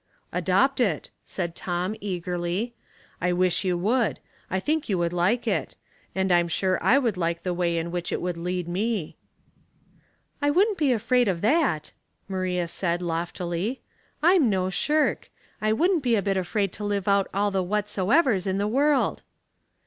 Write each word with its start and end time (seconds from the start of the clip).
"Adopt 0.41 0.79
it," 0.79 1.11
said 1.23 1.53
Tom, 1.55 1.95
eagerly. 2.01 2.73
"I 3.21 3.31
wish 3.31 3.63
you 3.63 3.77
would. 3.77 4.19
I 4.49 4.59
think 4.59 4.89
you 4.89 4.97
would 4.97 5.13
like 5.13 5.47
it; 5.47 5.75
and 6.15 6.31
I'm 6.31 6.47
Bure 6.47 6.81
I 6.83 6.97
would 6.97 7.17
like 7.17 7.43
the 7.43 7.53
way 7.53 7.77
in 7.77 7.91
which 7.91 8.11
it 8.11 8.19
would 8.19 8.35
lead 8.35 8.67
me." 8.67 9.15
*' 9.75 10.41
I 10.41 10.49
wouldn't 10.49 10.79
be 10.79 10.91
afraid 10.91 11.27
of 11.27 11.41
that," 11.41 11.91
Maria 12.27 12.67
said, 12.67 13.03
loftily. 13.03 13.81
"I'm 14.23 14.49
no 14.49 14.71
shirk. 14.71 15.29
I 15.61 15.71
wouldn't 15.71 16.01
be 16.01 16.15
a 16.15 16.23
bit 16.23 16.35
afraid 16.35 16.71
to 16.73 16.83
live 16.83 17.07
out 17.07 17.29
all 17.31 17.51
the' 17.51 17.61
whatsoevers' 17.63 18.47
in 18.47 18.57
the 18.57 18.67
world." 18.67 19.21